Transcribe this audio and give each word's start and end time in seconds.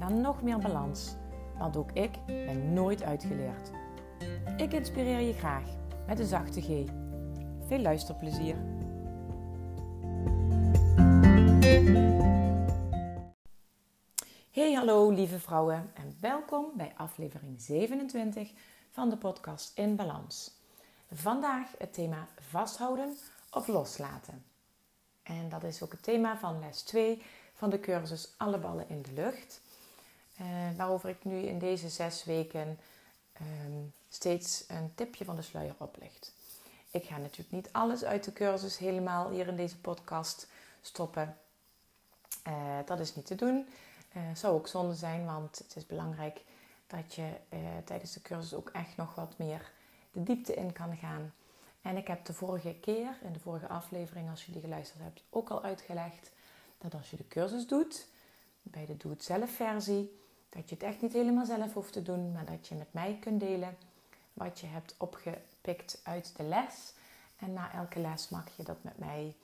naar 0.00 0.12
nog 0.12 0.42
meer 0.42 0.58
balans. 0.58 1.14
Want 1.58 1.76
ook 1.76 1.90
ik 1.92 2.10
ben 2.26 2.72
nooit 2.72 3.02
uitgeleerd. 3.02 3.70
Ik 4.56 4.72
inspireer 4.72 5.20
je 5.20 5.32
graag 5.32 5.64
met 6.06 6.18
een 6.18 6.26
zachte 6.26 6.60
G. 6.60 6.66
Veel 7.66 7.78
luisterplezier. 7.78 8.56
Hey 14.50 14.72
hallo 14.72 15.10
lieve 15.10 15.38
vrouwen 15.38 15.90
en 15.94 16.16
welkom 16.20 16.66
bij 16.76 16.92
aflevering 16.96 17.60
27 17.60 18.52
van 18.90 19.10
de 19.10 19.16
podcast 19.16 19.78
In 19.78 19.96
Balans. 19.96 20.58
Vandaag 21.12 21.68
het 21.78 21.92
thema 21.92 22.28
vasthouden 22.38 23.16
of 23.50 23.66
loslaten. 23.66 24.44
En 25.22 25.48
dat 25.48 25.64
is 25.64 25.82
ook 25.82 25.92
het 25.92 26.02
thema 26.02 26.38
van 26.38 26.58
les 26.58 26.82
2 26.82 27.22
van 27.52 27.70
de 27.70 27.80
cursus 27.80 28.34
Alle 28.36 28.58
ballen 28.58 28.88
in 28.88 29.02
de 29.02 29.12
lucht. 29.12 29.60
Uh, 30.40 30.46
waarover 30.76 31.08
ik 31.08 31.24
nu 31.24 31.38
in 31.38 31.58
deze 31.58 31.88
zes 31.88 32.24
weken 32.24 32.78
um, 33.40 33.92
steeds 34.08 34.64
een 34.68 34.94
tipje 34.94 35.24
van 35.24 35.36
de 35.36 35.42
sluier 35.42 35.74
oplicht. 35.78 36.34
Ik 36.90 37.04
ga 37.04 37.16
natuurlijk 37.16 37.50
niet 37.50 37.72
alles 37.72 38.04
uit 38.04 38.24
de 38.24 38.32
cursus 38.32 38.78
helemaal 38.78 39.30
hier 39.30 39.46
in 39.48 39.56
deze 39.56 39.78
podcast 39.78 40.46
stoppen. 40.80 41.36
Uh, 42.48 42.78
dat 42.84 43.00
is 43.00 43.14
niet 43.14 43.26
te 43.26 43.34
doen. 43.34 43.66
Uh, 44.16 44.22
zou 44.34 44.54
ook 44.54 44.68
zonde 44.68 44.94
zijn, 44.94 45.24
want 45.24 45.58
het 45.58 45.76
is 45.76 45.86
belangrijk 45.86 46.40
dat 46.86 47.14
je 47.14 47.28
tijdens 47.84 48.12
de 48.12 48.22
cursus 48.22 48.54
ook 48.54 48.68
echt 48.68 48.96
nog 48.96 49.14
wat 49.14 49.38
meer 49.38 49.70
de 50.12 50.22
diepte 50.22 50.54
in 50.54 50.72
kan 50.72 50.96
gaan. 50.96 51.34
En 51.82 51.96
ik 51.96 52.06
heb 52.06 52.24
de 52.24 52.32
vorige 52.32 52.74
keer, 52.80 53.18
in 53.22 53.32
de 53.32 53.40
vorige 53.40 53.68
aflevering, 53.68 54.30
als 54.30 54.46
je 54.46 54.52
die 54.52 54.60
geluisterd 54.60 55.02
hebt, 55.02 55.22
ook 55.30 55.50
al 55.50 55.62
uitgelegd 55.62 56.30
dat 56.78 56.94
als 56.94 57.10
je 57.10 57.16
de 57.16 57.28
cursus 57.28 57.66
doet, 57.66 58.06
bij 58.62 58.86
de 58.86 58.96
Doe 58.96 59.10
Het 59.10 59.24
Zelf 59.24 59.50
versie, 59.50 60.18
dat 60.50 60.68
je 60.68 60.74
het 60.74 60.84
echt 60.84 61.02
niet 61.02 61.12
helemaal 61.12 61.46
zelf 61.46 61.72
hoeft 61.72 61.92
te 61.92 62.02
doen, 62.02 62.32
maar 62.32 62.44
dat 62.44 62.68
je 62.68 62.74
met 62.74 62.92
mij 62.92 63.18
kunt 63.20 63.40
delen 63.40 63.76
wat 64.32 64.60
je 64.60 64.66
hebt 64.66 64.94
opgepikt 64.98 66.00
uit 66.02 66.32
de 66.36 66.42
les. 66.42 66.92
En 67.36 67.52
na 67.52 67.72
elke 67.72 68.00
les 68.00 68.28
mag 68.28 68.56
je 68.56 68.62
dat 68.62 68.82
met 68.82 68.98
mij 68.98 69.34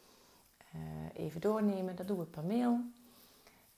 uh, 0.74 1.24
even 1.24 1.40
doornemen. 1.40 1.96
Dat 1.96 2.06
doen 2.06 2.18
we 2.18 2.24
per 2.24 2.44
mail. 2.44 2.80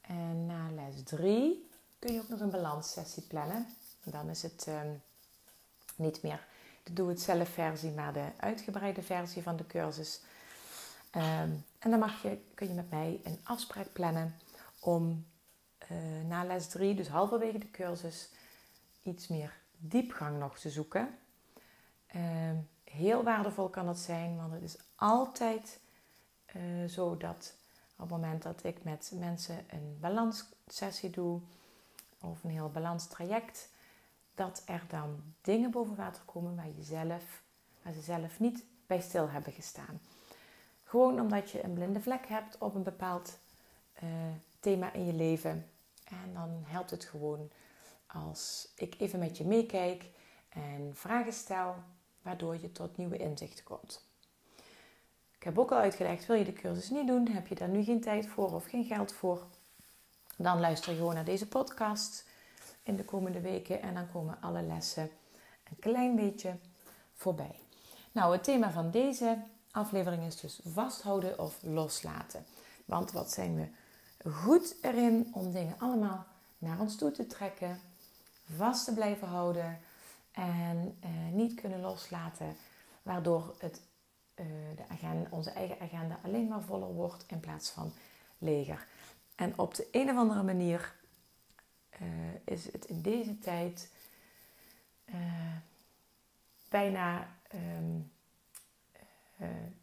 En 0.00 0.46
na 0.46 0.70
les 0.74 1.02
3 1.02 1.68
kun 1.98 2.12
je 2.12 2.20
ook 2.20 2.28
nog 2.28 2.40
een 2.40 2.50
balanssessie 2.50 3.22
plannen. 3.22 3.66
Dan 4.02 4.28
is 4.28 4.42
het 4.42 4.66
uh, 4.68 4.80
niet 5.96 6.22
meer 6.22 6.46
de 6.82 6.92
Doe 6.92 7.08
Het 7.08 7.20
Zelf 7.20 7.48
versie, 7.48 7.90
maar 7.90 8.12
de 8.12 8.26
uitgebreide 8.36 9.02
versie 9.02 9.42
van 9.42 9.56
de 9.56 9.66
cursus. 9.66 10.20
Um, 11.16 11.64
en 11.78 11.90
dan 11.90 11.98
mag 11.98 12.22
je, 12.22 12.38
kun 12.54 12.68
je 12.68 12.74
met 12.74 12.90
mij 12.90 13.20
een 13.24 13.38
afspraak 13.42 13.92
plannen 13.92 14.36
om 14.80 15.24
na 16.26 16.44
les 16.44 16.68
3, 16.68 16.94
dus 16.94 17.08
halverwege 17.08 17.58
de 17.58 17.70
cursus, 17.70 18.30
iets 19.02 19.28
meer 19.28 19.52
diepgang 19.76 20.38
nog 20.38 20.58
te 20.58 20.70
zoeken. 20.70 21.18
Uh, 22.16 22.22
heel 22.84 23.22
waardevol 23.22 23.68
kan 23.68 23.86
dat 23.86 23.98
zijn, 23.98 24.36
want 24.36 24.52
het 24.52 24.62
is 24.62 24.76
altijd 24.94 25.80
uh, 26.56 26.88
zo 26.88 27.16
dat 27.16 27.54
op 27.96 28.00
het 28.00 28.10
moment 28.10 28.42
dat 28.42 28.64
ik 28.64 28.84
met 28.84 29.12
mensen 29.14 29.64
een 29.68 29.96
balanssessie 30.00 31.10
doe 31.10 31.40
of 32.20 32.44
een 32.44 32.50
heel 32.50 32.70
balanstraject, 32.70 33.68
dat 34.34 34.62
er 34.66 34.82
dan 34.88 35.22
dingen 35.40 35.70
boven 35.70 35.96
water 35.96 36.22
komen 36.24 36.56
waar, 36.56 36.68
je 36.76 36.82
zelf, 36.82 37.42
waar 37.82 37.92
ze 37.92 38.00
zelf 38.00 38.40
niet 38.40 38.64
bij 38.86 39.00
stil 39.00 39.28
hebben 39.28 39.52
gestaan. 39.52 40.00
Gewoon 40.84 41.20
omdat 41.20 41.50
je 41.50 41.64
een 41.64 41.72
blinde 41.72 42.00
vlek 42.00 42.26
hebt 42.26 42.58
op 42.58 42.74
een 42.74 42.82
bepaald 42.82 43.38
uh, 44.02 44.10
thema 44.60 44.92
in 44.92 45.06
je 45.06 45.12
leven. 45.12 45.66
En 46.08 46.32
dan 46.32 46.62
helpt 46.66 46.90
het 46.90 47.04
gewoon 47.04 47.50
als 48.06 48.72
ik 48.76 48.94
even 48.98 49.18
met 49.18 49.36
je 49.36 49.44
meekijk 49.44 50.10
en 50.48 50.90
vragen 50.94 51.32
stel, 51.32 51.74
waardoor 52.22 52.60
je 52.60 52.72
tot 52.72 52.96
nieuwe 52.96 53.16
inzichten 53.16 53.64
komt. 53.64 54.06
Ik 55.36 55.44
heb 55.44 55.58
ook 55.58 55.72
al 55.72 55.78
uitgelegd, 55.78 56.26
wil 56.26 56.36
je 56.36 56.44
de 56.44 56.52
cursus 56.52 56.90
niet 56.90 57.06
doen, 57.06 57.28
heb 57.28 57.46
je 57.46 57.54
daar 57.54 57.68
nu 57.68 57.82
geen 57.84 58.00
tijd 58.00 58.26
voor 58.26 58.54
of 58.54 58.64
geen 58.64 58.84
geld 58.84 59.12
voor, 59.12 59.46
dan 60.36 60.60
luister 60.60 60.92
je 60.92 60.98
gewoon 60.98 61.14
naar 61.14 61.24
deze 61.24 61.48
podcast 61.48 62.26
in 62.82 62.96
de 62.96 63.04
komende 63.04 63.40
weken 63.40 63.82
en 63.82 63.94
dan 63.94 64.10
komen 64.10 64.40
alle 64.40 64.62
lessen 64.62 65.10
een 65.70 65.78
klein 65.78 66.16
beetje 66.16 66.58
voorbij. 67.14 67.60
Nou, 68.12 68.32
het 68.32 68.44
thema 68.44 68.70
van 68.70 68.90
deze 68.90 69.42
aflevering 69.70 70.26
is 70.26 70.40
dus 70.40 70.60
vasthouden 70.64 71.38
of 71.38 71.58
loslaten. 71.62 72.44
Want 72.84 73.12
wat 73.12 73.30
zijn 73.30 73.56
we 73.56 73.68
goed 74.24 74.76
erin 74.82 75.30
om 75.32 75.52
dingen 75.52 75.78
allemaal 75.78 76.26
naar 76.58 76.80
ons 76.80 76.96
toe 76.96 77.10
te 77.10 77.26
trekken, 77.26 77.80
vast 78.56 78.84
te 78.84 78.94
blijven 78.94 79.28
houden 79.28 79.78
en 80.32 80.96
eh, 81.00 81.10
niet 81.32 81.60
kunnen 81.60 81.80
loslaten, 81.80 82.56
waardoor 83.02 83.54
het, 83.58 83.80
uh, 84.34 84.46
de 84.76 84.88
agenda, 84.88 85.28
onze 85.30 85.50
eigen 85.50 85.80
agenda 85.80 86.18
alleen 86.22 86.48
maar 86.48 86.62
voller 86.62 86.92
wordt 86.92 87.24
in 87.28 87.40
plaats 87.40 87.70
van 87.70 87.92
leger. 88.38 88.86
En 89.34 89.58
op 89.58 89.74
de 89.74 89.88
een 89.92 90.10
of 90.10 90.16
andere 90.16 90.42
manier 90.42 90.94
uh, 92.02 92.08
is 92.44 92.72
het 92.72 92.84
in 92.84 93.02
deze 93.02 93.38
tijd 93.38 93.90
bijna 96.68 97.28
um, 97.54 98.10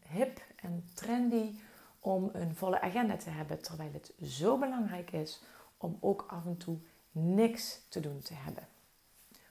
hip 0.07 0.41
en 0.55 0.89
trendy 0.93 1.59
om 2.05 2.29
een 2.33 2.55
volle 2.55 2.81
agenda 2.81 3.17
te 3.17 3.29
hebben, 3.29 3.61
terwijl 3.61 3.93
het 3.93 4.13
zo 4.21 4.57
belangrijk 4.57 5.11
is 5.11 5.41
om 5.77 5.97
ook 5.99 6.25
af 6.27 6.45
en 6.45 6.57
toe 6.57 6.77
niks 7.11 7.81
te 7.89 7.99
doen 7.99 8.19
te 8.19 8.33
hebben. 8.33 8.67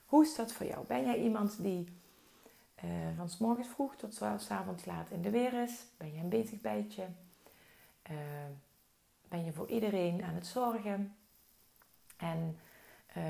Hoe 0.05 0.25
is 0.25 0.35
dat 0.35 0.53
voor 0.53 0.67
jou? 0.67 0.87
Ben 0.87 1.05
jij 1.05 1.23
iemand 1.23 1.63
die 1.63 1.89
uh, 2.85 2.91
van 3.17 3.29
s 3.29 3.39
morgens 3.39 3.69
vroeg 3.69 3.97
tot 3.97 4.15
s 4.15 4.51
avonds 4.51 4.85
laat 4.85 5.11
in 5.11 5.23
de 5.23 5.31
weer 5.31 5.63
is? 5.63 5.85
Ben 5.97 6.13
je 6.13 6.21
een 6.21 6.29
bezig 6.29 6.61
bijtje? 6.61 7.07
Uh, 8.11 8.17
ben 9.29 9.45
je 9.45 9.53
voor 9.53 9.69
iedereen 9.69 10.25
aan 10.25 10.35
het 10.35 10.47
zorgen? 10.47 11.17
En 12.17 12.59
uh, 13.17 13.25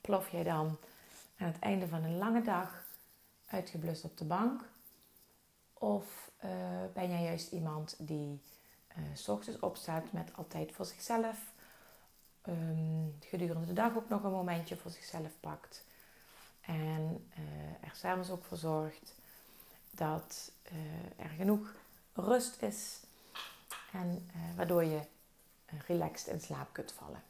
plof 0.00 0.28
jij 0.28 0.42
dan 0.42 0.76
aan 1.38 1.46
het 1.46 1.58
einde 1.58 1.88
van 1.88 2.04
een 2.04 2.18
lange 2.18 2.42
dag 2.42 2.84
uitgeblust 3.46 4.04
op 4.04 4.18
de 4.18 4.24
bank? 4.24 4.68
Of 5.72 6.30
ben 6.92 7.08
jij 7.08 7.22
juist 7.22 7.52
iemand 7.52 7.94
die 7.98 8.40
s 9.14 9.28
ochtends 9.28 9.60
opstaat 9.60 10.12
met 10.12 10.30
altijd 10.34 10.72
voor 10.72 10.84
zichzelf. 10.84 11.38
Um, 12.48 13.16
gedurende 13.20 13.66
de 13.66 13.72
dag 13.72 13.96
ook 13.96 14.08
nog 14.08 14.22
een 14.22 14.30
momentje 14.30 14.76
voor 14.76 14.90
zichzelf 14.90 15.30
pakt. 15.40 15.84
En 16.60 17.30
uh, 17.38 17.88
er 17.88 17.94
s'avonds 17.94 18.30
ook 18.30 18.44
voor 18.44 18.56
zorgt 18.56 19.14
dat 19.90 20.52
uh, 20.72 21.24
er 21.24 21.30
genoeg 21.30 21.74
rust 22.12 22.62
is. 22.62 23.00
En 23.92 24.30
waardoor 24.56 24.84
je 24.84 25.00
relaxed 25.86 26.34
in 26.34 26.40
slaap 26.40 26.72
kunt 26.72 26.92
vallen. 26.92 27.22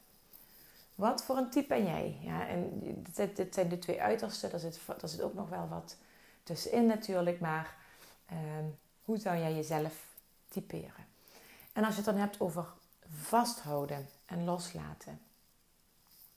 Wat 0.95 1.23
voor 1.23 1.37
een 1.37 1.49
type 1.49 1.67
ben 1.67 1.83
jij? 1.83 2.17
Ja, 2.21 2.47
en 2.47 2.79
dit, 3.13 3.35
dit 3.35 3.53
zijn 3.53 3.69
de 3.69 3.79
twee 3.79 4.01
uitersten. 4.01 4.49
Daar 4.49 4.59
zit, 4.59 4.79
daar 4.85 5.09
zit 5.09 5.21
ook 5.21 5.33
nog 5.33 5.49
wel 5.49 5.67
wat 5.67 5.97
tussenin 6.43 6.85
natuurlijk. 6.85 7.39
Maar 7.39 7.75
ehm, 8.25 8.65
hoe 9.03 9.17
zou 9.17 9.37
jij 9.37 9.55
jezelf 9.55 10.05
typeren? 10.47 11.08
En 11.79 11.85
als 11.85 11.95
je 11.95 12.01
het 12.01 12.09
dan 12.09 12.19
hebt 12.19 12.39
over 12.39 12.65
vasthouden 13.21 14.09
en 14.25 14.43
loslaten. 14.43 15.19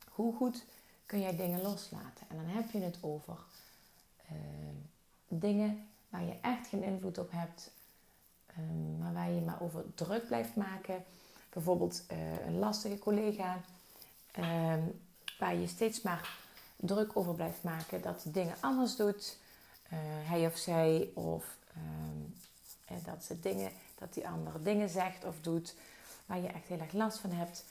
Hoe 0.09 0.37
goed 0.37 0.65
kun 1.07 1.21
jij 1.21 1.37
dingen 1.37 1.63
loslaten? 1.63 2.27
En 2.29 2.37
dan 2.37 2.47
heb 2.47 2.71
je 2.71 2.79
het 2.79 2.99
over 3.01 3.37
uh, 4.33 4.39
dingen 5.29 5.89
waar 6.09 6.23
je 6.25 6.39
echt 6.41 6.67
geen 6.67 6.83
invloed 6.83 7.19
op 7.19 7.31
hebt, 7.31 7.71
uh, 8.51 9.01
maar 9.01 9.13
waar 9.13 9.31
je 9.31 9.41
maar 9.41 9.61
over 9.61 9.85
druk 9.95 10.27
blijft 10.27 10.57
maken. 10.57 11.05
Bijvoorbeeld 11.51 12.03
uh, 12.13 12.47
een 12.47 12.59
lastige 12.59 12.99
collega, 12.99 13.61
ehm, 14.33 14.83
waar 15.39 15.55
je 15.55 15.67
steeds 15.67 16.03
maar 16.03 16.37
druk 16.77 17.17
over 17.17 17.35
blijft 17.35 17.63
maken 17.63 18.03
dat 18.03 18.25
dingen 18.27 18.57
anders 18.61 18.97
doet, 18.97 19.39
eh, 19.83 19.99
hij 20.03 20.47
of 20.47 20.57
zij, 20.57 21.11
of 21.15 21.57
ehm, 21.75 23.05
dat 23.05 23.25
ze 23.25 23.41
dingen 23.41 23.73
dat 24.03 24.15
die 24.15 24.29
andere 24.29 24.63
dingen 24.63 24.89
zegt 24.89 25.25
of 25.25 25.41
doet 25.41 25.75
waar 26.27 26.39
je 26.39 26.49
echt 26.49 26.67
heel 26.67 26.81
erg 26.81 26.93
last 26.93 27.19
van 27.19 27.31
hebt. 27.31 27.65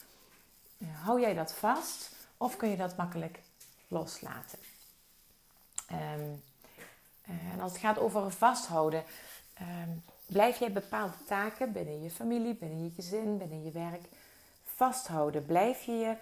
hou 1.03 1.21
jij 1.21 1.33
dat 1.33 1.53
vast 1.53 2.11
Of 2.37 2.57
kun 2.57 2.69
je 2.69 2.77
dat 2.77 2.97
makkelijk 2.97 3.39
loslaten? 3.87 4.59
Ehm, 5.87 6.29
en 7.53 7.61
als 7.61 7.71
het 7.71 7.81
gaat 7.81 7.99
over 7.99 8.31
vasthouden, 8.31 9.03
ehm, 9.53 9.89
blijf 10.25 10.59
jij 10.59 10.71
bepaalde 10.71 11.23
taken 11.27 11.71
binnen 11.71 12.01
je 12.01 12.09
familie, 12.09 12.55
binnen 12.55 12.83
je 12.83 12.91
gezin, 12.91 13.37
binnen 13.37 13.63
je 13.63 13.71
werk 13.71 14.05
vasthouden? 14.63 15.45
Blijf 15.45 15.81
je 15.81 15.91
je 15.91 16.15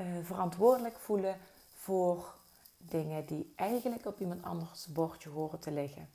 uh, 0.00 0.24
verantwoordelijk 0.24 0.98
voelen 0.98 1.38
voor 1.78 2.34
dingen 2.78 3.26
die 3.26 3.52
eigenlijk 3.56 4.06
op 4.06 4.20
iemand 4.20 4.44
anders 4.44 4.86
bordje 4.86 5.28
horen 5.28 5.58
te 5.58 5.70
liggen? 5.70 6.08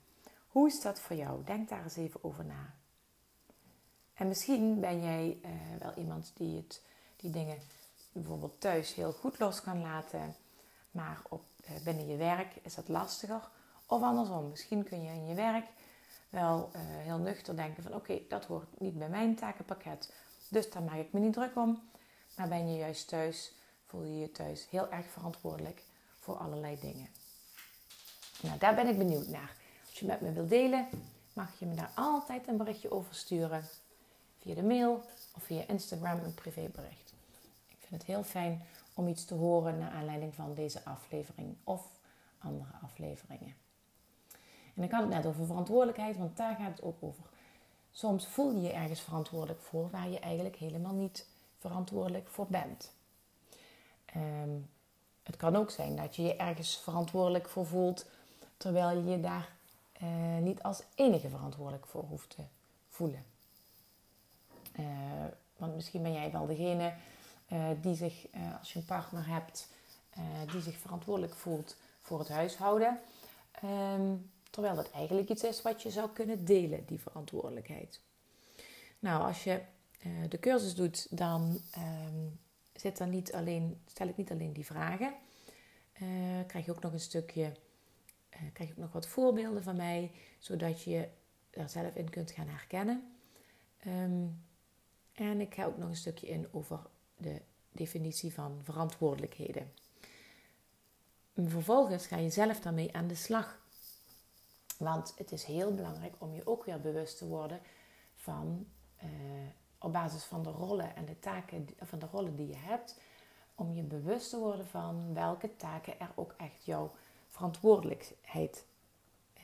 Hoe 0.48 0.68
is 0.68 0.80
dat 0.80 1.00
voor 1.00 1.16
jou? 1.16 1.44
Denk 1.44 1.68
daar 1.68 1.82
eens 1.82 1.96
even 1.96 2.24
over 2.24 2.44
na. 2.44 2.74
En 4.20 4.28
misschien 4.28 4.80
ben 4.80 5.02
jij 5.02 5.38
uh, 5.44 5.50
wel 5.78 5.92
iemand 5.94 6.32
die, 6.34 6.56
het, 6.56 6.82
die 7.16 7.30
dingen 7.30 7.58
bijvoorbeeld 8.12 8.60
thuis 8.60 8.94
heel 8.94 9.12
goed 9.12 9.38
los 9.38 9.60
kan 9.60 9.80
laten, 9.80 10.34
maar 10.90 11.20
op, 11.28 11.42
uh, 11.60 11.84
binnen 11.84 12.06
je 12.06 12.16
werk 12.16 12.54
is 12.62 12.74
dat 12.74 12.88
lastiger. 12.88 13.48
Of 13.86 14.02
andersom, 14.02 14.48
misschien 14.50 14.84
kun 14.84 15.02
je 15.02 15.10
in 15.10 15.26
je 15.26 15.34
werk 15.34 15.66
wel 16.28 16.70
uh, 16.72 16.80
heel 16.82 17.18
nuchter 17.18 17.56
denken 17.56 17.82
van 17.82 17.94
oké, 17.94 18.18
dat 18.28 18.44
hoort 18.44 18.80
niet 18.80 18.98
bij 18.98 19.08
mijn 19.08 19.34
takenpakket, 19.34 20.12
dus 20.48 20.70
daar 20.70 20.82
maak 20.82 20.98
ik 20.98 21.12
me 21.12 21.20
niet 21.20 21.32
druk 21.32 21.56
om. 21.56 21.82
Maar 22.36 22.48
ben 22.48 22.72
je 22.72 22.78
juist 22.78 23.08
thuis, 23.08 23.52
voel 23.86 24.02
je 24.02 24.18
je 24.18 24.30
thuis 24.30 24.66
heel 24.70 24.90
erg 24.90 25.06
verantwoordelijk 25.06 25.82
voor 26.18 26.36
allerlei 26.36 26.78
dingen. 26.80 27.08
Nou, 28.42 28.58
daar 28.58 28.74
ben 28.74 28.88
ik 28.88 28.98
benieuwd 28.98 29.28
naar. 29.28 29.56
Als 29.86 29.98
je 29.98 30.06
met 30.06 30.20
me 30.20 30.32
wilt 30.32 30.48
delen, 30.48 30.88
mag 31.32 31.58
je 31.58 31.66
me 31.66 31.74
daar 31.74 31.92
altijd 31.94 32.48
een 32.48 32.56
berichtje 32.56 32.90
over 32.90 33.14
sturen. 33.14 33.64
Via 34.40 34.54
de 34.54 34.62
mail 34.62 35.02
of 35.36 35.42
via 35.42 35.66
Instagram 35.66 36.20
een 36.24 36.34
privébericht. 36.34 37.12
Ik 37.68 37.76
vind 37.78 38.00
het 38.00 38.04
heel 38.04 38.22
fijn 38.22 38.62
om 38.94 39.08
iets 39.08 39.24
te 39.24 39.34
horen 39.34 39.78
naar 39.78 39.90
aanleiding 39.90 40.34
van 40.34 40.54
deze 40.54 40.84
aflevering 40.84 41.56
of 41.64 41.86
andere 42.38 42.72
afleveringen. 42.82 43.54
En 44.74 44.82
ik 44.82 44.90
had 44.90 45.00
het 45.00 45.10
net 45.10 45.26
over 45.26 45.46
verantwoordelijkheid, 45.46 46.16
want 46.16 46.36
daar 46.36 46.56
gaat 46.56 46.70
het 46.70 46.82
ook 46.82 46.96
over. 47.00 47.24
Soms 47.92 48.26
voel 48.26 48.52
je 48.52 48.60
je 48.60 48.72
ergens 48.72 49.00
verantwoordelijk 49.00 49.60
voor 49.60 49.90
waar 49.90 50.08
je 50.08 50.18
eigenlijk 50.18 50.56
helemaal 50.56 50.94
niet 50.94 51.26
verantwoordelijk 51.58 52.28
voor 52.28 52.46
bent. 52.48 52.92
Ehm, 54.04 54.58
het 55.22 55.36
kan 55.36 55.56
ook 55.56 55.70
zijn 55.70 55.96
dat 55.96 56.16
je 56.16 56.22
je 56.22 56.36
ergens 56.36 56.76
verantwoordelijk 56.76 57.48
voor 57.48 57.66
voelt, 57.66 58.06
terwijl 58.56 58.98
je 58.98 59.10
je 59.10 59.20
daar 59.20 59.52
uh, 60.02 60.38
niet 60.38 60.62
als 60.62 60.82
enige 60.94 61.28
verantwoordelijk 61.28 61.86
voor 61.86 62.02
hoeft 62.02 62.30
te 62.30 62.42
voelen. 62.88 63.24
Uh, 64.80 64.86
want 65.56 65.74
misschien 65.74 66.02
ben 66.02 66.12
jij 66.12 66.32
wel 66.32 66.46
degene 66.46 66.94
uh, 67.52 67.68
die 67.80 67.94
zich, 67.94 68.26
als 68.58 68.72
je 68.72 68.78
een 68.78 68.84
partner 68.84 69.26
hebt, 69.26 69.68
die 70.50 70.60
zich 70.60 70.76
verantwoordelijk 70.76 71.34
voelt 71.34 71.76
voor 71.98 72.18
het 72.18 72.28
huishouden. 72.28 73.00
Um, 73.64 74.30
terwijl 74.50 74.74
dat 74.74 74.90
eigenlijk 74.90 75.28
iets 75.28 75.44
is 75.44 75.62
wat 75.62 75.82
je 75.82 75.90
zou 75.90 76.10
kunnen 76.10 76.44
delen, 76.44 76.84
die 76.86 77.00
verantwoordelijkheid. 77.00 78.00
Nou, 78.98 79.22
als 79.26 79.44
je 79.44 79.60
de 80.28 80.38
cursus 80.38 80.74
doet, 80.74 81.06
dan 81.18 81.60
um, 81.78 82.38
zit 82.74 82.98
er 82.98 83.06
niet 83.06 83.32
alleen, 83.32 83.80
stel 83.86 84.08
ik 84.08 84.16
niet 84.16 84.30
alleen 84.30 84.52
die 84.52 84.66
vragen. 84.66 85.14
krijg 86.46 86.64
je 86.64 86.70
ook 86.70 86.82
nog 86.82 86.92
een 86.92 87.00
stukje 87.00 87.52
krijg 88.52 88.68
je 88.68 88.74
ook 88.74 88.82
nog 88.82 88.92
wat 88.92 89.06
voorbeelden 89.06 89.62
van 89.62 89.76
mij, 89.76 90.10
zodat 90.38 90.82
je 90.82 91.08
er 91.50 91.68
zelf 91.68 91.94
in 91.94 92.10
kunt 92.10 92.30
gaan 92.30 92.48
herkennen. 92.48 93.16
Um, 93.86 94.44
en 95.20 95.40
ik 95.40 95.54
ga 95.54 95.64
ook 95.64 95.76
nog 95.76 95.88
een 95.88 95.96
stukje 95.96 96.26
in 96.26 96.48
over 96.52 96.80
de 97.16 97.40
definitie 97.72 98.32
van 98.34 98.60
verantwoordelijkheden. 98.62 99.72
En 101.34 101.50
vervolgens 101.50 102.06
ga 102.06 102.16
je 102.16 102.30
zelf 102.30 102.60
daarmee 102.60 102.94
aan 102.94 103.06
de 103.06 103.14
slag. 103.14 103.60
Want 104.78 105.14
het 105.16 105.32
is 105.32 105.44
heel 105.44 105.74
belangrijk 105.74 106.14
om 106.18 106.34
je 106.34 106.46
ook 106.46 106.64
weer 106.64 106.80
bewust 106.80 107.18
te 107.18 107.26
worden 107.26 107.60
van, 108.14 108.66
uh, 109.02 109.08
op 109.78 109.92
basis 109.92 110.24
van 110.24 110.42
de 110.42 110.50
rollen 110.50 110.96
en 110.96 111.04
de 111.04 111.18
taken, 111.18 111.68
van 111.80 111.98
de 111.98 112.06
rollen 112.06 112.36
die 112.36 112.48
je 112.48 112.56
hebt, 112.56 113.00
om 113.54 113.72
je 113.72 113.82
bewust 113.82 114.30
te 114.30 114.38
worden 114.38 114.66
van 114.66 115.14
welke 115.14 115.56
taken 115.56 116.00
er 116.00 116.12
ook 116.14 116.34
echt 116.36 116.64
jouw 116.64 116.90
verantwoordelijkheid 117.28 118.64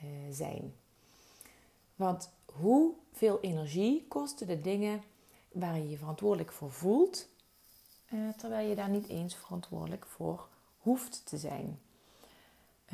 uh, 0.03 0.09
zijn. 0.31 0.75
Want 1.95 2.31
hoeveel 2.45 3.39
energie 3.41 4.05
kosten 4.07 4.47
de 4.47 4.61
dingen 4.61 5.03
waar 5.59 5.77
je 5.77 5.89
je 5.89 5.97
verantwoordelijk 5.97 6.51
voor 6.51 6.71
voelt, 6.71 7.27
uh, 8.09 8.29
terwijl 8.37 8.69
je 8.69 8.75
daar 8.75 8.89
niet 8.89 9.07
eens 9.07 9.35
verantwoordelijk 9.35 10.05
voor 10.05 10.47
hoeft 10.77 11.25
te 11.25 11.37
zijn? 11.37 11.79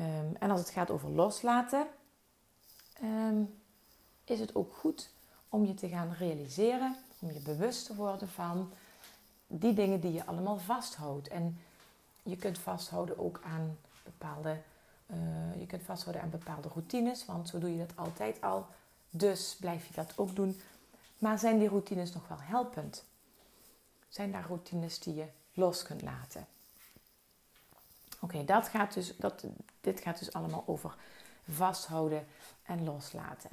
Um, 0.00 0.36
en 0.38 0.50
als 0.50 0.60
het 0.60 0.70
gaat 0.70 0.90
over 0.90 1.10
loslaten, 1.10 1.86
um, 3.02 3.60
is 4.24 4.40
het 4.40 4.54
ook 4.54 4.74
goed 4.74 5.10
om 5.48 5.64
je 5.64 5.74
te 5.74 5.88
gaan 5.88 6.12
realiseren, 6.12 6.96
om 7.18 7.32
je 7.32 7.40
bewust 7.40 7.86
te 7.86 7.94
worden 7.94 8.28
van 8.28 8.72
die 9.46 9.74
dingen 9.74 10.00
die 10.00 10.12
je 10.12 10.26
allemaal 10.26 10.58
vasthoudt. 10.58 11.28
En 11.28 11.58
je 12.22 12.36
kunt 12.36 12.58
vasthouden 12.58 13.18
ook 13.18 13.40
aan 13.44 13.78
bepaalde 14.04 14.62
uh, 15.06 15.60
je 15.60 15.66
kunt 15.66 15.82
vasthouden 15.82 16.22
aan 16.22 16.30
bepaalde 16.30 16.68
routines, 16.68 17.24
want 17.24 17.48
zo 17.48 17.58
doe 17.58 17.70
je 17.70 17.86
dat 17.86 17.96
altijd 17.96 18.40
al. 18.40 18.66
Dus 19.10 19.56
blijf 19.60 19.86
je 19.86 19.94
dat 19.94 20.12
ook 20.16 20.36
doen. 20.36 20.60
Maar 21.24 21.38
zijn 21.38 21.58
die 21.58 21.68
routines 21.68 22.12
nog 22.12 22.28
wel 22.28 22.40
helpend? 22.40 23.04
Zijn 24.08 24.32
daar 24.32 24.46
routines 24.46 24.98
die 24.98 25.14
je 25.14 25.26
los 25.52 25.82
kunt 25.82 26.02
laten? 26.02 26.46
Oké, 28.20 28.44
dat 28.44 28.68
gaat 28.68 28.94
dus, 28.94 29.16
dat, 29.16 29.44
dit 29.80 30.00
gaat 30.00 30.18
dus 30.18 30.32
allemaal 30.32 30.62
over 30.66 30.96
vasthouden 31.48 32.26
en 32.62 32.84
loslaten. 32.84 33.50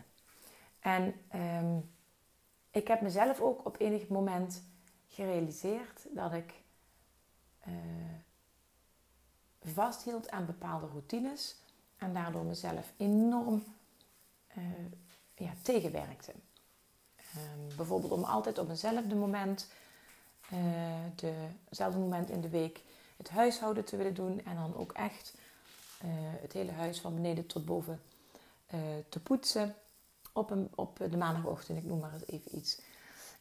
En 0.80 1.14
um, 1.36 1.92
ik 2.72 2.88
heb 2.88 3.02
mezelf 3.02 3.40
ook 3.40 3.66
op 3.66 3.80
enig 3.80 4.08
moment 4.08 4.64
gerealiseerd 5.08 6.06
dat 6.10 6.34
ik 6.34 6.54
uh, 7.68 7.74
vasthield 9.60 10.30
aan 10.32 10.46
bepaalde 10.46 10.88
routines 10.88 11.56
en 11.98 12.14
daardoor 12.14 12.46
mezelf 12.46 12.94
enorm 12.98 13.64
uh, 14.58 14.64
ja, 15.36 15.54
tegenwerkte. 15.62 16.34
Um, 17.36 17.76
bijvoorbeeld 17.76 18.12
om 18.12 18.24
altijd 18.24 18.58
op 18.58 18.70
eenzelfde 18.70 19.16
moment, 19.16 19.68
uh, 20.54 21.30
dezelfde 21.70 22.00
moment 22.00 22.30
in 22.30 22.42
de 22.42 22.50
week, 22.50 22.82
het 23.18 23.30
huishouden 23.30 23.86
te 23.86 23.98
willen 23.98 24.14
doen 24.14 24.46
en 24.46 24.56
dan 24.56 24.76
ook 24.76 24.92
echt 24.92 25.34
uh, 26.04 26.10
het 26.16 26.54
hele 26.54 26.72
huis 26.72 27.00
van 27.00 27.14
beneden 27.14 27.46
tot 27.46 27.66
boven 27.66 28.02
te 29.10 29.20
poetsen 29.20 29.76
op, 30.34 30.52
een, 30.52 30.70
op 30.76 30.98
de 30.98 31.18
maandagochtend, 31.18 31.78
ik 31.78 31.84
noem 31.84 32.00
maar 32.00 32.14
eens 32.14 32.28
even 32.28 32.58
iets. 32.58 32.82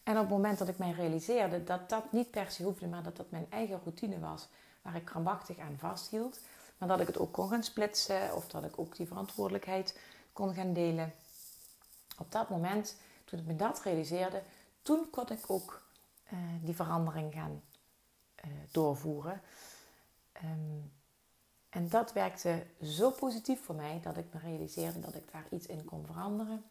En 0.03 0.15
op 0.15 0.21
het 0.21 0.31
moment 0.31 0.59
dat 0.59 0.69
ik 0.69 0.79
mij 0.79 0.91
realiseerde 0.91 1.65
dat 1.65 1.89
dat 1.89 2.13
niet 2.13 2.31
per 2.31 2.51
se 2.51 2.63
hoefde, 2.63 2.87
maar 2.87 3.03
dat 3.03 3.17
dat 3.17 3.31
mijn 3.31 3.47
eigen 3.51 3.81
routine 3.83 4.19
was, 4.19 4.49
waar 4.83 4.97
ik 4.97 5.05
krampachtig 5.05 5.59
aan 5.59 5.77
vasthield. 5.79 6.41
Maar 6.79 6.89
dat 6.89 7.01
ik 7.01 7.07
het 7.07 7.19
ook 7.19 7.33
kon 7.33 7.49
gaan 7.49 7.63
splitsen 7.63 8.37
of 8.37 8.49
dat 8.49 8.65
ik 8.65 8.79
ook 8.79 8.97
die 8.97 9.07
verantwoordelijkheid 9.07 9.99
kon 10.33 10.55
gaan 10.55 10.73
delen. 10.73 11.13
Op 12.19 12.33
dat 12.33 12.49
moment, 12.49 12.97
toen 13.31 13.39
ik 13.39 13.47
me 13.47 13.57
dat 13.57 13.83
realiseerde, 13.83 14.43
toen 14.83 15.11
kon 15.11 15.31
ik 15.31 15.51
ook 15.51 15.83
uh, 16.33 16.39
die 16.63 16.75
verandering 16.75 17.33
gaan 17.33 17.63
uh, 18.45 18.51
doorvoeren. 18.71 19.41
Um, 20.45 20.93
en 21.69 21.89
dat 21.89 22.13
werkte 22.13 22.67
zo 22.83 23.11
positief 23.11 23.65
voor 23.65 23.75
mij 23.75 24.01
dat 24.03 24.17
ik 24.17 24.25
me 24.33 24.41
realiseerde 24.41 25.01
dat 25.01 25.15
ik 25.15 25.33
daar 25.33 25.47
iets 25.51 25.67
in 25.67 25.85
kon 25.85 26.07
veranderen. 26.07 26.65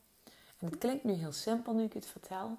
En 0.60 0.68
het 0.68 0.78
klinkt 0.78 1.04
nu 1.04 1.13
heel 1.13 1.32
simpel 1.32 1.74
nu 1.74 1.84
ik 1.84 1.94
het 1.94 2.06
vertel. 2.06 2.58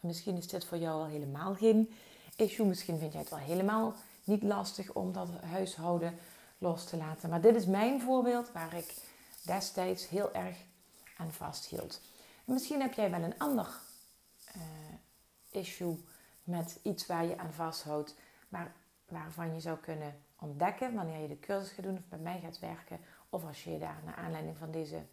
En 0.00 0.06
misschien 0.06 0.36
is 0.36 0.48
dit 0.48 0.64
voor 0.64 0.78
jou 0.78 0.96
wel 0.96 1.06
helemaal 1.06 1.54
geen 1.54 1.94
issue. 2.36 2.66
Misschien 2.66 2.98
vind 2.98 3.12
jij 3.12 3.20
het 3.20 3.30
wel 3.30 3.38
helemaal 3.38 3.94
niet 4.24 4.42
lastig 4.42 4.92
om 4.92 5.12
dat 5.12 5.28
huishouden 5.40 6.18
los 6.58 6.84
te 6.84 6.96
laten. 6.96 7.30
Maar 7.30 7.40
dit 7.40 7.56
is 7.56 7.66
mijn 7.66 8.00
voorbeeld 8.00 8.52
waar 8.52 8.74
ik 8.74 8.94
destijds 9.42 10.08
heel 10.08 10.32
erg 10.32 10.56
aan 11.16 11.32
vasthield. 11.32 12.00
En 12.46 12.52
misschien 12.52 12.80
heb 12.80 12.92
jij 12.92 13.10
wel 13.10 13.22
een 13.22 13.38
ander 13.38 13.80
uh, 14.56 14.62
issue 15.50 16.04
met 16.44 16.78
iets 16.82 17.06
waar 17.06 17.24
je 17.24 17.38
aan 17.38 17.52
vasthoudt, 17.52 18.16
maar 18.48 18.74
waarvan 19.08 19.54
je 19.54 19.60
zou 19.60 19.78
kunnen 19.78 20.20
ontdekken 20.38 20.94
wanneer 20.94 21.20
je 21.20 21.28
de 21.28 21.38
cursus 21.38 21.70
gaat 21.70 21.84
doen 21.84 21.96
of 21.96 22.08
bij 22.08 22.18
mij 22.18 22.40
gaat 22.40 22.58
werken, 22.58 23.00
of 23.28 23.44
als 23.44 23.64
je 23.64 23.78
daar 23.78 24.00
naar 24.04 24.14
aanleiding 24.14 24.58
van 24.58 24.70
deze 24.70 25.06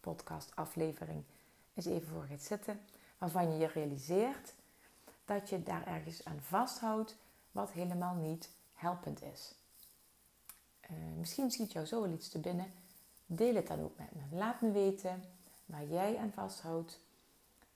podcastaflevering 0.00 1.24
eens 1.74 1.86
even 1.86 2.08
voor 2.08 2.24
gaat 2.24 2.42
zitten, 2.42 2.80
waarvan 3.18 3.52
je 3.52 3.58
je 3.58 3.66
realiseert 3.66 4.54
dat 5.24 5.48
je 5.48 5.62
daar 5.62 5.86
ergens 5.86 6.24
aan 6.24 6.40
vasthoudt 6.40 7.16
wat 7.52 7.72
helemaal 7.72 8.14
niet 8.14 8.50
helpend 8.72 9.22
is. 9.22 9.54
Uh, 10.90 10.96
misschien 11.18 11.50
schiet 11.50 11.72
jou 11.72 11.86
zo 11.86 12.00
wel 12.00 12.12
iets 12.12 12.28
te 12.28 12.38
binnen. 12.38 12.72
Deel 13.26 13.54
het 13.54 13.66
dan 13.66 13.80
ook 13.80 13.98
met 13.98 14.14
me. 14.14 14.36
Laat 14.36 14.60
me 14.60 14.70
weten 14.70 15.24
waar 15.70 15.86
jij 15.86 16.18
aan 16.18 16.32
vasthoudt. 16.32 17.00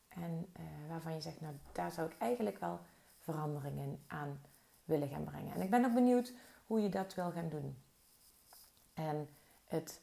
En 0.08 0.46
uh, 0.56 0.64
waarvan 0.88 1.14
je 1.14 1.20
zegt, 1.20 1.40
nou 1.40 1.54
daar 1.72 1.92
zou 1.92 2.10
ik 2.10 2.18
eigenlijk 2.18 2.58
wel 2.58 2.80
veranderingen 3.18 4.02
aan 4.06 4.40
willen 4.84 5.08
gaan 5.08 5.24
brengen. 5.24 5.54
En 5.54 5.60
ik 5.60 5.70
ben 5.70 5.84
ook 5.84 5.94
benieuwd 5.94 6.32
hoe 6.66 6.80
je 6.80 6.88
dat 6.88 7.14
wil 7.14 7.30
gaan 7.30 7.48
doen. 7.48 7.76
En 8.94 9.28
het, 9.64 10.00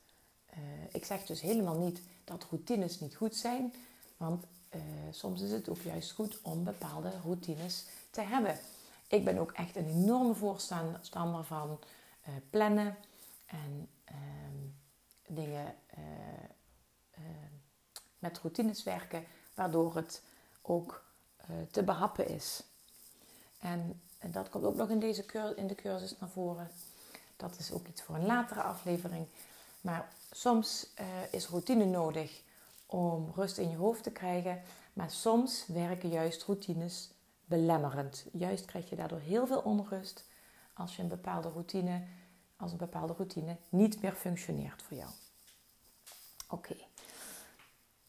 uh, 0.53 0.59
ik 0.91 1.05
zeg 1.05 1.25
dus 1.25 1.41
helemaal 1.41 1.77
niet 1.77 2.01
dat 2.23 2.47
routines 2.49 2.99
niet 2.99 3.15
goed 3.15 3.35
zijn, 3.35 3.73
want 4.17 4.45
uh, 4.75 4.81
soms 5.11 5.41
is 5.41 5.51
het 5.51 5.69
ook 5.69 5.81
juist 5.81 6.11
goed 6.11 6.41
om 6.41 6.63
bepaalde 6.63 7.11
routines 7.23 7.85
te 8.09 8.21
hebben. 8.21 8.57
Ik 9.07 9.25
ben 9.25 9.37
ook 9.37 9.51
echt 9.51 9.75
een 9.75 9.87
enorme 9.87 10.33
voorstander 10.33 10.99
van 11.43 11.79
plannen 12.49 12.97
en 13.45 13.87
ehm, 14.03 14.57
dingen 15.27 15.75
met 18.21 18.37
routines 18.37 18.83
werken, 18.83 19.25
waardoor 19.53 19.95
het 19.95 20.21
ook 20.61 21.03
te 21.71 21.83
behappen 21.83 22.27
is. 22.27 22.63
En, 23.59 24.01
en, 24.17 24.31
dat 24.31 24.49
komt 24.49 24.63
ook 24.63 24.75
nog 24.75 24.89
in, 24.89 24.99
deze 24.99 25.53
in 25.55 25.67
de 25.67 25.75
cursus 25.75 26.19
naar 26.19 26.29
voren. 26.29 26.71
Dat 27.37 27.59
is 27.59 27.71
ook 27.71 27.87
iets 27.87 28.01
voor 28.01 28.15
een 28.15 28.25
latere 28.25 28.61
aflevering. 28.61 29.27
Maar 29.81 30.09
soms 30.31 30.87
uh, 30.99 31.05
is 31.31 31.47
routine 31.47 31.85
nodig 31.85 32.41
om 32.85 33.31
rust 33.35 33.57
in 33.57 33.69
je 33.69 33.75
hoofd 33.75 34.03
te 34.03 34.11
krijgen. 34.11 34.61
Maar 34.93 35.11
soms 35.11 35.65
werken 35.67 36.09
juist 36.09 36.43
routines 36.43 37.09
belemmerend. 37.45 38.25
Juist 38.31 38.65
krijg 38.65 38.89
je 38.89 38.95
daardoor 38.95 39.19
heel 39.19 39.47
veel 39.47 39.59
onrust 39.59 40.25
als 40.73 40.95
je 40.95 41.01
een 41.01 41.07
bepaalde 41.07 41.49
routine, 41.49 42.03
als 42.57 42.71
een 42.71 42.77
bepaalde 42.77 43.13
routine 43.13 43.57
niet 43.69 44.01
meer 44.01 44.13
functioneert 44.13 44.81
voor 44.81 44.97
jou. 44.97 45.09
Oké, 46.49 46.75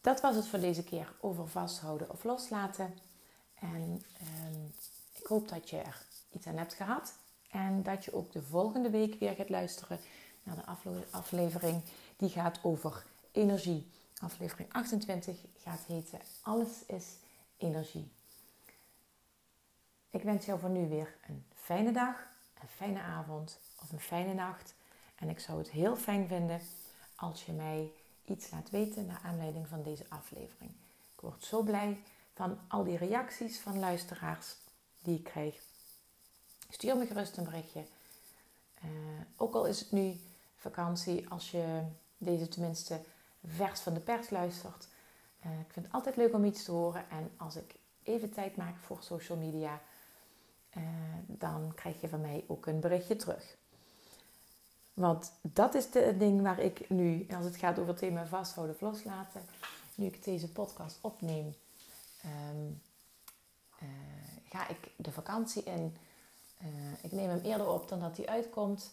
dat 0.03 0.21
was 0.21 0.35
het 0.35 0.47
voor 0.47 0.59
deze 0.59 0.83
keer 0.83 1.13
over 1.19 1.47
vasthouden 1.47 2.09
of 2.09 2.23
loslaten. 2.23 2.97
En 3.59 4.03
ehm, 4.19 4.65
ik 5.13 5.25
hoop 5.25 5.49
dat 5.49 5.69
je 5.69 5.77
er 5.77 6.05
iets 6.31 6.47
aan 6.47 6.57
hebt 6.57 6.73
gehad. 6.73 7.13
En 7.51 7.83
dat 7.83 8.05
je 8.05 8.13
ook 8.13 8.31
de 8.31 8.41
volgende 8.41 8.89
week 8.89 9.19
weer 9.19 9.33
gaat 9.33 9.49
luisteren 9.49 9.99
naar 10.43 10.55
de 10.55 11.01
aflevering 11.11 11.81
die 12.17 12.29
gaat 12.29 12.59
over 12.63 13.05
energie. 13.31 13.91
Aflevering 14.17 14.73
28 14.73 15.37
gaat 15.57 15.81
heten 15.87 16.19
Alles 16.41 16.85
is 16.85 17.05
energie. 17.57 18.11
Ik 20.09 20.23
wens 20.23 20.45
jou 20.45 20.59
voor 20.59 20.69
nu 20.69 20.87
weer 20.87 21.15
een 21.27 21.45
fijne 21.53 21.91
dag, 21.91 22.15
een 22.61 22.67
fijne 22.67 23.01
avond 23.01 23.59
of 23.81 23.91
een 23.91 23.99
fijne 23.99 24.33
nacht. 24.33 24.75
En 25.15 25.29
ik 25.29 25.39
zou 25.39 25.57
het 25.57 25.69
heel 25.69 25.95
fijn 25.95 26.27
vinden 26.27 26.61
als 27.15 27.45
je 27.45 27.51
mij 27.51 27.91
iets 28.25 28.51
laat 28.51 28.69
weten 28.69 29.05
naar 29.05 29.21
aanleiding 29.23 29.67
van 29.67 29.83
deze 29.83 30.05
aflevering. 30.09 30.71
Ik 31.15 31.21
word 31.21 31.43
zo 31.43 31.61
blij 31.61 32.03
van 32.33 32.59
al 32.67 32.83
die 32.83 32.97
reacties 32.97 33.59
van 33.59 33.79
luisteraars 33.79 34.55
die 35.01 35.17
ik 35.17 35.23
krijg. 35.23 35.61
Stuur 36.69 36.97
me 36.97 37.05
gerust 37.05 37.37
een 37.37 37.43
berichtje. 37.43 37.85
Uh, 38.83 38.89
ook 39.35 39.53
al 39.53 39.65
is 39.65 39.79
het 39.79 39.91
nu 39.91 40.19
vakantie, 40.55 41.29
als 41.29 41.51
je 41.51 41.83
deze 42.17 42.47
tenminste 42.47 43.01
vers 43.45 43.79
van 43.79 43.93
de 43.93 43.99
pers 43.99 44.29
luistert. 44.29 44.87
Uh, 45.45 45.59
ik 45.59 45.73
vind 45.73 45.85
het 45.85 45.95
altijd 45.95 46.15
leuk 46.15 46.33
om 46.33 46.45
iets 46.45 46.63
te 46.63 46.71
horen. 46.71 47.09
En 47.09 47.31
als 47.37 47.55
ik 47.55 47.75
even 48.03 48.31
tijd 48.31 48.55
maak 48.55 48.77
voor 48.77 48.97
social 49.03 49.37
media, 49.37 49.81
uh, 50.77 50.83
dan 51.27 51.71
krijg 51.75 52.01
je 52.01 52.09
van 52.09 52.21
mij 52.21 52.43
ook 52.47 52.65
een 52.65 52.79
berichtje 52.79 53.15
terug. 53.15 53.57
Want 54.93 55.31
dat 55.41 55.75
is 55.75 55.93
het 55.93 56.19
ding 56.19 56.41
waar 56.41 56.59
ik 56.59 56.89
nu, 56.89 57.27
als 57.35 57.45
het 57.45 57.55
gaat 57.55 57.77
over 57.77 57.89
het 57.89 57.97
thema 57.97 58.25
vasthouden 58.25 58.75
of 58.75 58.81
loslaten, 58.81 59.41
nu 59.95 60.05
ik 60.05 60.23
deze 60.23 60.51
podcast 60.51 60.97
opneem, 61.01 61.55
um, 62.25 62.81
uh, 63.81 63.89
ga 64.49 64.67
ik 64.67 64.91
de 64.95 65.11
vakantie 65.11 65.63
in. 65.63 65.95
Uh, 66.61 66.67
ik 67.01 67.11
neem 67.11 67.29
hem 67.29 67.41
eerder 67.43 67.67
op 67.69 67.89
dan 67.89 67.99
dat 67.99 68.17
hij 68.17 68.27
uitkomt. 68.27 68.91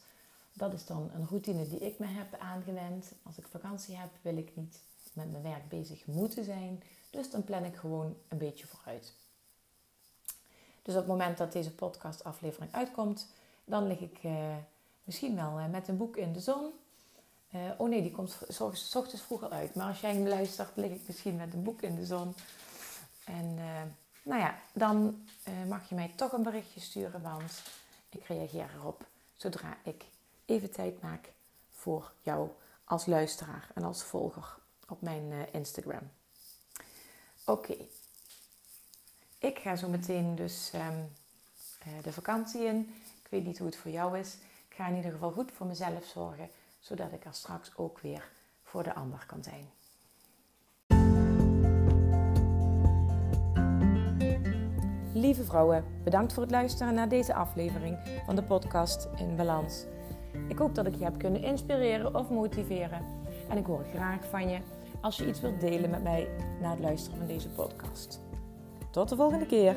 Dat 0.52 0.72
is 0.72 0.86
dan 0.86 1.10
een 1.14 1.26
routine 1.26 1.68
die 1.68 1.78
ik 1.78 1.98
me 1.98 2.06
heb 2.06 2.38
aangewend. 2.38 3.12
Als 3.22 3.38
ik 3.38 3.46
vakantie 3.50 3.96
heb, 3.96 4.10
wil 4.22 4.36
ik 4.36 4.56
niet 4.56 4.80
met 5.12 5.30
mijn 5.30 5.42
werk 5.42 5.68
bezig 5.68 6.06
moeten 6.06 6.44
zijn. 6.44 6.82
Dus 7.10 7.30
dan 7.30 7.44
plan 7.44 7.64
ik 7.64 7.76
gewoon 7.76 8.16
een 8.28 8.38
beetje 8.38 8.66
vooruit. 8.66 9.14
Dus 10.82 10.94
op 10.94 11.00
het 11.00 11.10
moment 11.10 11.38
dat 11.38 11.52
deze 11.52 11.74
podcastaflevering 11.74 12.72
uitkomt, 12.72 13.26
dan 13.64 13.86
lig 13.86 14.00
ik 14.00 14.22
uh, 14.22 14.56
misschien 15.04 15.34
wel 15.34 15.58
uh, 15.58 15.66
met 15.66 15.88
een 15.88 15.96
boek 15.96 16.16
in 16.16 16.32
de 16.32 16.40
zon. 16.40 16.72
Uh, 17.54 17.60
oh 17.76 17.88
nee, 17.88 18.02
die 18.02 18.10
komt 18.10 18.38
s 18.48 18.60
ochtends 18.94 19.22
vroeger 19.22 19.50
uit. 19.50 19.74
Maar 19.74 19.86
als 19.86 20.00
jij 20.00 20.14
hem 20.14 20.28
luistert, 20.28 20.76
lig 20.76 20.90
ik 20.90 21.06
misschien 21.06 21.36
met 21.36 21.54
een 21.54 21.62
boek 21.62 21.82
in 21.82 21.94
de 21.94 22.06
zon. 22.06 22.34
En 23.24 23.54
nou 24.22 24.40
ja, 24.40 24.58
dan 24.72 25.26
mag 25.68 25.88
je 25.88 25.94
mij 25.94 26.12
toch 26.16 26.32
een 26.32 26.42
berichtje 26.42 26.80
sturen, 26.80 27.22
want 27.22 27.62
ik 28.08 28.24
reageer 28.24 28.70
erop 28.74 29.06
zodra 29.36 29.76
ik 29.84 30.04
even 30.44 30.70
tijd 30.70 31.02
maak 31.02 31.32
voor 31.70 32.12
jou 32.22 32.50
als 32.84 33.06
luisteraar 33.06 33.70
en 33.74 33.84
als 33.84 34.02
volger 34.02 34.58
op 34.88 35.02
mijn 35.02 35.52
Instagram. 35.52 36.10
Oké, 37.44 37.76
ik 39.38 39.58
ga 39.58 39.76
zo 39.76 39.88
meteen 39.88 40.34
dus 40.34 40.70
uh, 40.74 40.88
de 42.02 42.12
vakantie 42.12 42.64
in. 42.64 42.94
Ik 43.22 43.30
weet 43.30 43.44
niet 43.44 43.58
hoe 43.58 43.66
het 43.66 43.76
voor 43.76 43.90
jou 43.90 44.18
is. 44.18 44.36
Ga 44.80 44.88
in 44.88 44.96
ieder 44.96 45.10
geval 45.10 45.30
goed 45.30 45.52
voor 45.52 45.66
mezelf 45.66 46.04
zorgen, 46.04 46.48
zodat 46.78 47.12
ik 47.12 47.24
er 47.24 47.34
straks 47.34 47.76
ook 47.76 48.00
weer 48.00 48.30
voor 48.62 48.82
de 48.82 48.94
ander 48.94 49.26
kan 49.26 49.42
zijn. 49.42 49.70
Lieve 55.14 55.44
vrouwen, 55.44 55.84
bedankt 56.04 56.32
voor 56.32 56.42
het 56.42 56.52
luisteren 56.52 56.94
naar 56.94 57.08
deze 57.08 57.34
aflevering 57.34 58.22
van 58.26 58.36
de 58.36 58.42
podcast 58.42 59.08
In 59.16 59.36
Balans. 59.36 59.84
Ik 60.48 60.58
hoop 60.58 60.74
dat 60.74 60.86
ik 60.86 60.94
je 60.94 61.04
heb 61.04 61.18
kunnen 61.18 61.42
inspireren 61.42 62.14
of 62.14 62.30
motiveren. 62.30 63.04
En 63.48 63.56
ik 63.56 63.66
hoor 63.66 63.84
graag 63.84 64.24
van 64.24 64.48
je 64.48 64.60
als 65.00 65.16
je 65.16 65.26
iets 65.26 65.40
wilt 65.40 65.60
delen 65.60 65.90
met 65.90 66.02
mij 66.02 66.28
na 66.60 66.70
het 66.70 66.80
luisteren 66.80 67.18
van 67.18 67.26
deze 67.26 67.48
podcast. 67.48 68.20
Tot 68.90 69.08
de 69.08 69.16
volgende 69.16 69.46
keer. 69.46 69.76